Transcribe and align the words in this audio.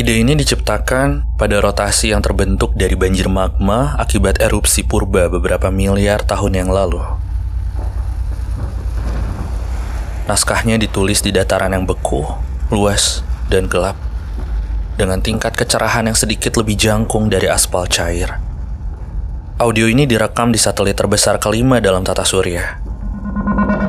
Ide 0.00 0.16
ini 0.16 0.32
diciptakan 0.32 1.36
pada 1.36 1.60
rotasi 1.60 2.16
yang 2.16 2.24
terbentuk 2.24 2.72
dari 2.72 2.96
banjir 2.96 3.28
magma 3.28 4.00
akibat 4.00 4.40
erupsi 4.40 4.80
purba 4.80 5.28
beberapa 5.28 5.68
miliar 5.68 6.24
tahun 6.24 6.56
yang 6.56 6.72
lalu. 6.72 7.04
Naskahnya 10.24 10.80
ditulis 10.80 11.20
di 11.20 11.36
dataran 11.36 11.76
yang 11.76 11.84
beku, 11.84 12.24
luas, 12.72 13.20
dan 13.52 13.68
gelap, 13.68 14.00
dengan 14.96 15.20
tingkat 15.20 15.52
kecerahan 15.52 16.08
yang 16.08 16.16
sedikit 16.16 16.56
lebih 16.56 16.80
jangkung 16.80 17.28
dari 17.28 17.52
aspal 17.52 17.84
cair. 17.84 18.40
Audio 19.60 19.84
ini 19.84 20.08
direkam 20.08 20.48
di 20.48 20.56
satelit 20.56 20.96
terbesar 20.96 21.36
kelima 21.36 21.76
dalam 21.76 22.08
tata 22.08 22.24
surya, 22.24 22.80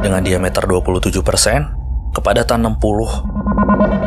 dengan 0.04 0.19
diameter 0.19 0.68
27%, 0.68 2.11
kepadatan 2.11 2.68
60, 2.68 3.40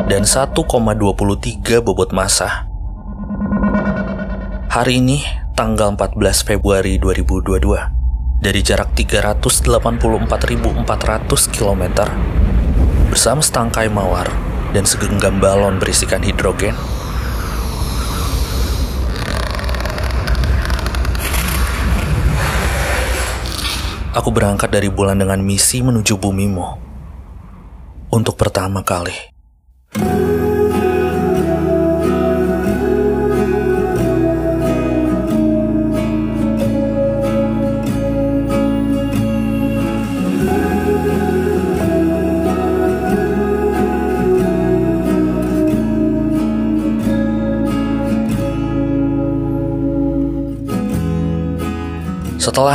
dan 0.05 0.23
1,23 0.23 1.81
bobot 1.81 2.13
massa. 2.13 2.69
Hari 4.69 4.99
ini, 4.99 5.23
tanggal 5.55 5.95
14 5.95 6.43
Februari 6.43 6.99
2022, 6.99 8.43
dari 8.43 8.61
jarak 8.61 8.91
384.400 8.93 11.51
km 11.51 11.83
bersama 13.09 13.39
setangkai 13.39 13.87
mawar 13.87 14.27
dan 14.75 14.83
segenggam 14.83 15.39
balon 15.39 15.79
berisikan 15.79 16.19
hidrogen. 16.19 16.75
Aku 24.15 24.31
berangkat 24.31 24.71
dari 24.71 24.87
bulan 24.87 25.19
dengan 25.19 25.43
misi 25.43 25.83
menuju 25.83 26.15
bumimu 26.15 26.67
untuk 28.15 28.39
pertama 28.39 28.79
kali. 28.79 29.34
Setelah 29.95 30.11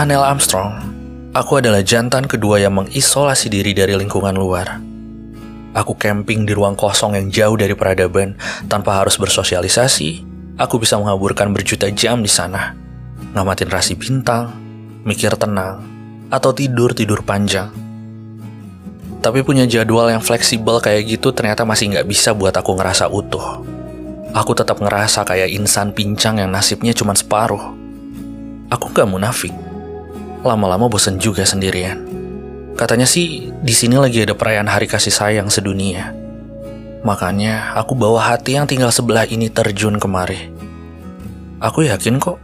Neil 0.08 0.24
Armstrong, 0.24 0.72
aku 1.36 1.60
adalah 1.60 1.84
jantan 1.84 2.24
kedua 2.24 2.64
yang 2.64 2.80
mengisolasi 2.80 3.52
diri 3.52 3.76
dari 3.76 3.92
lingkungan 3.92 4.32
luar. 4.32 4.89
Aku 5.70 5.94
camping 5.94 6.42
di 6.42 6.50
ruang 6.50 6.74
kosong 6.74 7.14
yang 7.14 7.30
jauh 7.30 7.54
dari 7.54 7.78
peradaban 7.78 8.34
tanpa 8.66 8.98
harus 8.98 9.14
bersosialisasi. 9.14 10.26
Aku 10.58 10.82
bisa 10.82 10.98
mengaburkan 10.98 11.54
berjuta 11.54 11.86
jam 11.94 12.20
di 12.20 12.28
sana, 12.28 12.74
ngamatin 13.32 13.70
rasi 13.70 13.94
bintang, 13.94 14.50
mikir 15.06 15.32
tenang, 15.38 15.80
atau 16.26 16.50
tidur-tidur 16.50 17.22
panjang. 17.22 17.70
Tapi 19.22 19.46
punya 19.46 19.62
jadwal 19.68 20.10
yang 20.10 20.24
fleksibel 20.24 20.82
kayak 20.82 21.06
gitu 21.06 21.30
ternyata 21.30 21.62
masih 21.62 21.94
nggak 21.94 22.08
bisa 22.08 22.34
buat 22.34 22.52
aku 22.56 22.74
ngerasa 22.74 23.06
utuh. 23.06 23.62
Aku 24.34 24.54
tetap 24.58 24.82
ngerasa 24.82 25.22
kayak 25.22 25.54
insan 25.54 25.94
pincang 25.94 26.42
yang 26.42 26.50
nasibnya 26.50 26.90
cuma 26.94 27.14
separuh. 27.14 27.74
Aku 28.70 28.86
gak 28.94 29.10
munafik. 29.10 29.50
Lama-lama 30.46 30.86
bosen 30.86 31.18
juga 31.18 31.42
sendirian. 31.42 32.09
Katanya 32.80 33.04
sih 33.04 33.52
di 33.60 33.74
sini 33.76 34.00
lagi 34.00 34.24
ada 34.24 34.32
perayaan 34.32 34.64
hari 34.64 34.88
kasih 34.88 35.12
sayang 35.12 35.52
sedunia. 35.52 36.16
Makanya 37.04 37.76
aku 37.76 37.92
bawa 37.92 38.32
hati 38.32 38.56
yang 38.56 38.64
tinggal 38.64 38.88
sebelah 38.88 39.28
ini 39.28 39.52
terjun 39.52 40.00
kemari. 40.00 40.48
Aku 41.60 41.84
yakin 41.84 42.16
kok 42.16 42.40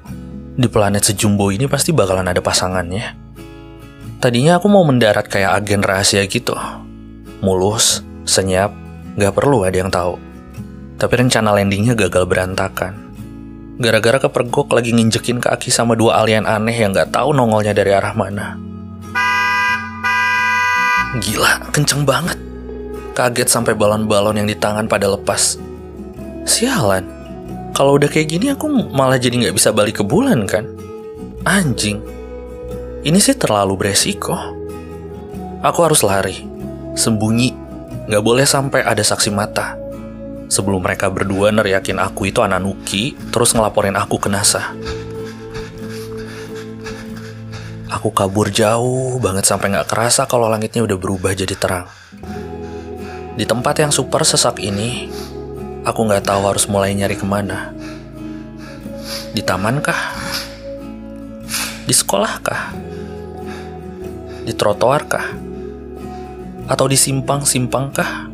di 0.61 0.69
planet 0.69 1.09
sejumbo 1.09 1.49
ini 1.49 1.65
pasti 1.65 1.97
bakalan 1.97 2.29
ada 2.29 2.45
pasangannya. 2.45 3.17
Tadinya 4.21 4.61
aku 4.61 4.69
mau 4.69 4.85
mendarat 4.85 5.25
kayak 5.25 5.57
agen 5.57 5.81
rahasia 5.81 6.29
gitu. 6.29 6.53
Mulus, 7.41 8.05
senyap, 8.29 8.77
gak 9.17 9.33
perlu 9.33 9.65
ada 9.65 9.81
yang 9.81 9.89
tahu. 9.89 10.21
Tapi 11.01 11.17
rencana 11.17 11.57
landingnya 11.57 11.97
gagal 11.97 12.29
berantakan. 12.29 12.93
Gara-gara 13.81 14.21
kepergok 14.21 14.77
lagi 14.77 14.93
nginjekin 14.93 15.41
kaki 15.41 15.73
sama 15.73 15.97
dua 15.97 16.21
alien 16.21 16.45
aneh 16.45 16.77
yang 16.77 16.93
gak 16.93 17.17
tahu 17.17 17.33
nongolnya 17.33 17.73
dari 17.73 17.97
arah 17.97 18.13
mana. 18.13 18.66
Gila, 21.15 21.71
kenceng 21.71 22.03
banget. 22.03 22.35
Kaget 23.15 23.47
sampai 23.47 23.79
balon-balon 23.79 24.43
yang 24.43 24.49
di 24.51 24.59
tangan 24.59 24.91
pada 24.91 25.07
lepas. 25.07 25.57
Sialan, 26.43 27.07
kalau 27.71 27.95
udah 27.95 28.11
kayak 28.11 28.29
gini 28.35 28.51
aku 28.51 28.67
malah 28.91 29.17
jadi 29.17 29.47
gak 29.47 29.57
bisa 29.57 29.71
balik 29.71 30.03
ke 30.03 30.05
bulan 30.05 30.45
kan? 30.51 30.67
Anjing, 31.47 32.03
ini 33.07 33.19
sih 33.23 33.39
terlalu 33.39 33.79
beresiko. 33.79 34.35
Aku 35.63 35.79
harus 35.87 36.03
lari, 36.03 36.43
sembunyi, 36.99 37.55
gak 38.11 38.25
boleh 38.27 38.45
sampai 38.45 38.83
ada 38.83 39.01
saksi 39.01 39.31
mata 39.31 39.87
sebelum 40.47 40.83
mereka 40.83 41.11
berdua 41.11 41.51
neriakin 41.51 41.99
aku 41.99 42.31
itu 42.31 42.43
anak 42.43 42.63
Nuki, 42.63 43.15
terus 43.35 43.53
ngelaporin 43.55 43.99
aku 43.99 44.19
ke 44.19 44.29
NASA. 44.31 44.75
Aku 47.97 48.13
kabur 48.13 48.53
jauh 48.53 49.17
banget 49.17 49.49
sampai 49.49 49.73
nggak 49.73 49.89
kerasa 49.89 50.29
kalau 50.29 50.53
langitnya 50.53 50.85
udah 50.85 51.01
berubah 51.01 51.33
jadi 51.33 51.57
terang. 51.57 51.89
Di 53.41 53.49
tempat 53.49 53.81
yang 53.81 53.89
super 53.89 54.21
sesak 54.21 54.61
ini, 54.61 55.09
aku 55.81 56.05
nggak 56.05 56.29
tahu 56.29 56.45
harus 56.45 56.69
mulai 56.69 56.93
nyari 56.93 57.17
ke 57.17 57.25
mana. 57.25 57.73
Di 59.33 59.41
taman 59.41 59.81
kah? 59.81 59.97
Di 61.89 61.95
sekolah 61.97 62.35
kah? 62.45 62.77
Di 64.45 64.53
trotoar 64.53 65.03
kah? 65.09 65.33
Atau 66.69 66.93
di 66.93 67.01
simpang-simpang 67.01 67.97
kah? 67.97 68.29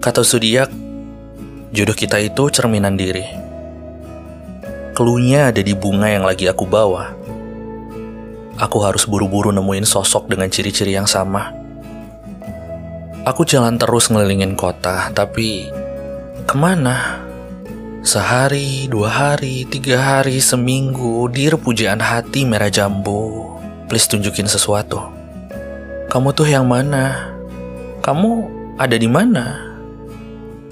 Kata 0.00 0.24
zodiak, 0.24 0.72
jodoh 1.76 1.92
kita 1.92 2.16
itu 2.24 2.48
cerminan 2.48 2.96
diri. 2.96 3.49
Keluhnya 4.92 5.54
ada 5.54 5.62
di 5.62 5.72
bunga 5.72 6.10
yang 6.10 6.26
lagi 6.26 6.50
aku 6.50 6.66
bawa. 6.66 7.14
Aku 8.60 8.84
harus 8.84 9.08
buru-buru 9.08 9.48
nemuin 9.54 9.88
sosok 9.88 10.28
dengan 10.28 10.52
ciri-ciri 10.52 10.92
yang 10.92 11.08
sama. 11.08 11.54
Aku 13.24 13.44
jalan 13.44 13.76
terus 13.76 14.08
ngelilingin 14.08 14.56
kota, 14.56 15.12
tapi 15.12 15.68
ke 16.44 16.56
mana? 16.56 17.20
Sehari, 18.00 18.88
dua 18.88 19.12
hari, 19.12 19.68
tiga 19.68 20.00
hari, 20.00 20.40
seminggu, 20.40 21.28
dir 21.28 21.60
pujaan 21.60 22.00
hati 22.00 22.48
merah 22.48 22.72
jambu. 22.72 23.56
Please 23.92 24.08
tunjukin 24.08 24.48
sesuatu. 24.48 25.04
Kamu 26.08 26.32
tuh 26.32 26.48
yang 26.48 26.64
mana? 26.64 27.30
Kamu 28.00 28.30
ada 28.80 28.96
di 28.96 29.04
mana? 29.04 29.68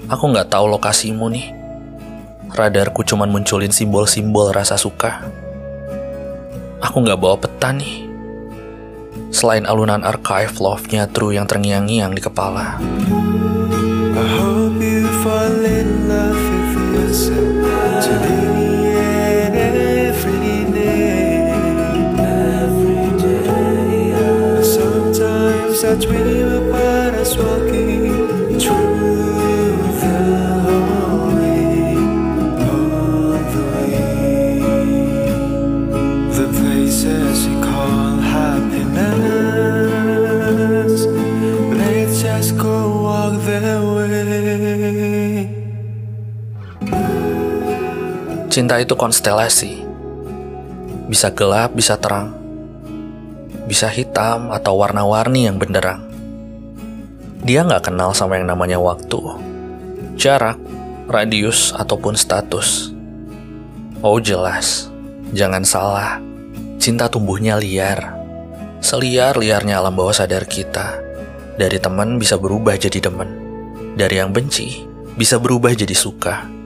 Aku 0.09 0.25
nggak 0.33 0.49
tahu 0.49 0.65
lokasimu 0.73 1.29
nih. 1.29 1.58
Radarku 2.49 3.05
cuma 3.05 3.29
munculin 3.29 3.71
simbol-simbol 3.73 4.51
rasa 4.53 4.75
suka. 4.75 5.25
Aku 6.79 7.03
nggak 7.03 7.19
bawa 7.19 7.35
peta 7.37 7.75
nih. 7.75 8.09
Selain 9.29 9.67
alunan 9.69 10.01
archive 10.01 10.57
love-nya 10.57 11.05
True 11.11 11.37
yang 11.37 11.45
terngiang-ngiang 11.45 12.15
di 12.17 12.21
kepala. 12.23 12.81
I 16.99 17.48
Cinta 48.49 48.81
itu 48.81 48.97
konstelasi. 48.97 49.85
Bisa 51.05 51.29
gelap, 51.29 51.77
bisa 51.77 51.95
terang. 52.01 52.33
Bisa 53.69 53.85
hitam 53.89 54.49
atau 54.49 54.77
warna-warni 54.81 55.45
yang 55.45 55.61
benderang. 55.61 56.01
Dia 57.39 57.63
nggak 57.63 57.87
kenal 57.87 58.11
sama 58.11 58.35
yang 58.35 58.51
namanya 58.51 58.81
waktu, 58.83 59.21
jarak, 60.19 60.59
radius, 61.07 61.71
ataupun 61.71 62.19
status. 62.19 62.91
Oh 64.03 64.19
jelas, 64.19 64.91
jangan 65.31 65.63
salah. 65.63 66.19
Cinta 66.83 67.07
tumbuhnya 67.07 67.55
liar. 67.55 68.11
Seliar-liarnya 68.83 69.79
alam 69.79 69.95
bawah 69.95 70.15
sadar 70.15 70.43
kita. 70.43 70.99
Dari 71.55 71.79
teman 71.79 72.19
bisa 72.19 72.35
berubah 72.35 72.75
jadi 72.75 72.99
demen. 72.99 73.29
Dari 73.95 74.19
yang 74.19 74.35
benci 74.35 74.83
bisa 75.15 75.35
berubah 75.35 75.75
jadi 75.75 75.91
suka. 75.91 76.58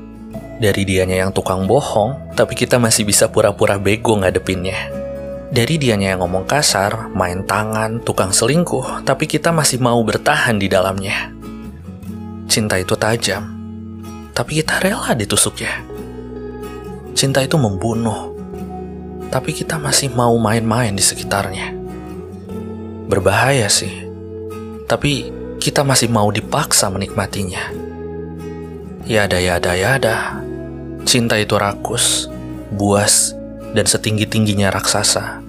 Dari 0.63 0.87
dianya 0.87 1.27
yang 1.27 1.35
tukang 1.35 1.67
bohong, 1.67 2.31
tapi 2.39 2.55
kita 2.55 2.79
masih 2.79 3.03
bisa 3.03 3.27
pura-pura 3.27 3.75
bego 3.75 4.15
ngadepinnya. 4.15 4.87
Dari 5.51 5.75
dianya 5.75 6.15
yang 6.15 6.23
ngomong 6.23 6.47
kasar, 6.47 7.11
main 7.11 7.43
tangan, 7.43 7.99
tukang 7.99 8.31
selingkuh, 8.31 9.03
tapi 9.03 9.27
kita 9.27 9.51
masih 9.51 9.83
mau 9.83 9.99
bertahan 9.99 10.55
di 10.55 10.71
dalamnya. 10.71 11.35
Cinta 12.47 12.79
itu 12.79 12.95
tajam, 12.95 13.43
tapi 14.31 14.63
kita 14.63 14.79
rela 14.79 15.11
ditusuknya. 15.11 15.83
Cinta 17.11 17.43
itu 17.43 17.59
membunuh, 17.59 18.31
tapi 19.35 19.51
kita 19.51 19.75
masih 19.75 20.15
mau 20.15 20.31
main-main 20.39 20.95
di 20.95 21.03
sekitarnya. 21.03 21.75
Berbahaya 23.11 23.67
sih, 23.67 24.07
tapi 24.87 25.27
kita 25.59 25.83
masih 25.83 26.07
mau 26.07 26.31
dipaksa 26.31 26.87
menikmatinya. 26.87 27.67
Yada 29.03 29.43
yada 29.43 29.75
yada, 29.75 30.42
cinta 31.03 31.35
itu 31.39 31.55
rakus, 31.59 32.27
buas, 32.73 33.35
dan 33.75 33.85
setinggi-tingginya 33.85 34.71
raksasa. 34.73 35.41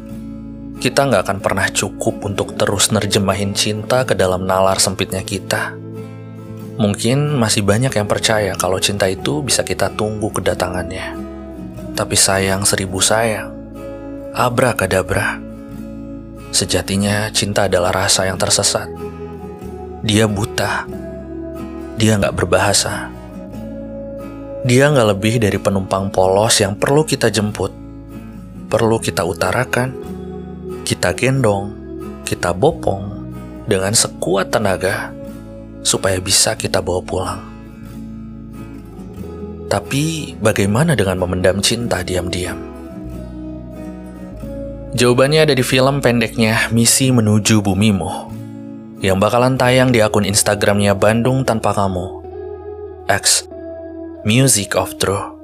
Kita 0.79 1.07
nggak 1.09 1.23
akan 1.25 1.39
pernah 1.41 1.67
cukup 1.71 2.21
untuk 2.27 2.59
terus 2.61 2.93
nerjemahin 2.93 3.57
cinta 3.57 4.05
ke 4.05 4.13
dalam 4.13 4.45
nalar 4.45 4.77
sempitnya 4.83 5.25
kita. 5.25 5.73
Mungkin 6.75 7.39
masih 7.39 7.63
banyak 7.63 7.95
yang 7.95 8.11
percaya 8.11 8.59
kalau 8.59 8.83
cinta 8.83 9.07
itu 9.07 9.41
bisa 9.41 9.63
kita 9.63 9.95
tunggu 9.95 10.29
kedatangannya. 10.35 11.15
Tapi 11.95 12.17
sayang 12.19 12.67
seribu 12.67 12.99
sayang, 12.99 13.55
Abrakadabra. 14.35 15.39
Sejatinya 16.51 17.31
cinta 17.31 17.71
adalah 17.71 17.95
rasa 17.95 18.27
yang 18.27 18.35
tersesat. 18.35 18.91
Dia 20.03 20.27
buta. 20.27 20.91
Dia 21.95 22.19
nggak 22.19 22.35
berbahasa. 22.35 23.15
Dia 24.65 24.89
nggak 24.89 25.09
lebih 25.13 25.45
dari 25.45 25.61
penumpang 25.61 26.09
polos 26.09 26.57
yang 26.57 26.73
perlu 26.73 27.05
kita 27.05 27.29
jemput. 27.29 27.69
Perlu 28.73 28.97
kita 28.97 29.21
utarakan, 29.21 29.93
kita 30.89 31.13
gendong, 31.13 31.77
kita 32.25 32.57
bopong 32.57 33.29
dengan 33.69 33.93
sekuat 33.93 34.49
tenaga 34.49 35.13
supaya 35.85 36.17
bisa 36.17 36.57
kita 36.57 36.81
bawa 36.81 37.05
pulang. 37.05 37.41
Tapi 39.69 40.33
bagaimana 40.41 40.97
dengan 40.97 41.21
memendam 41.21 41.61
cinta 41.61 42.01
diam-diam? 42.01 42.57
Jawabannya 44.97 45.45
ada 45.45 45.53
di 45.53 45.61
film 45.61 46.01
pendeknya 46.01 46.73
Misi 46.73 47.13
Menuju 47.13 47.61
Bumimu 47.61 48.33
yang 49.05 49.21
bakalan 49.21 49.61
tayang 49.61 49.93
di 49.93 50.01
akun 50.01 50.25
Instagramnya 50.25 50.97
Bandung 50.97 51.45
Tanpa 51.45 51.77
Kamu 51.77 52.25
X 53.13 53.53
Music 54.25 54.75
of 54.75 54.97
Truth 54.97 55.44